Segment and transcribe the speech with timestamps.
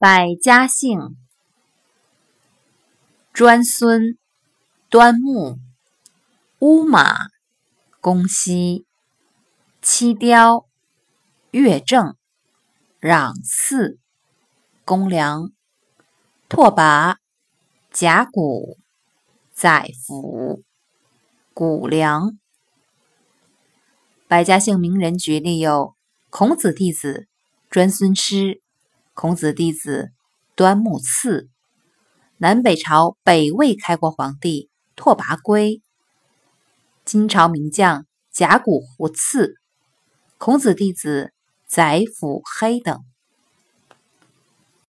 [0.00, 1.16] 百家姓：
[3.32, 4.16] 专孙、
[4.88, 5.58] 端木、
[6.60, 7.26] 乌马、
[8.00, 8.86] 公西、
[9.82, 10.68] 七雕、
[11.50, 12.14] 乐正、
[13.00, 13.98] 攘次、
[14.84, 15.50] 公良、
[16.48, 17.16] 拓跋、
[17.90, 18.78] 甲骨、
[19.50, 20.62] 载福、
[21.52, 22.38] 谷梁。
[24.28, 25.96] 百家姓名人举例有：
[26.30, 27.26] 孔子弟子
[27.68, 28.62] 专孙师，
[29.20, 30.12] 孔子弟子
[30.54, 31.48] 端木赐。
[32.36, 35.82] 南北朝北魏开国皇帝拓跋圭，
[37.04, 39.56] 金朝名将甲骨胡次，
[40.38, 41.32] 孔子弟子
[41.66, 43.02] 宰府黑等。